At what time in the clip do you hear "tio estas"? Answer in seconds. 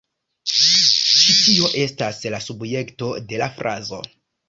1.41-2.25